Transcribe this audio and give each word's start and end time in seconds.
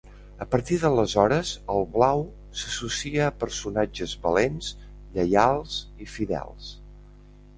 A 0.43 0.45
partir 0.53 0.77
d'aleshores 0.83 1.49
el 1.73 1.83
blau 1.97 2.23
s'associa 2.61 3.21
a 3.27 3.35
personatges 3.43 4.15
valents, 4.23 4.71
lleials 5.19 5.77
i 6.07 6.11
fidels. 6.17 6.73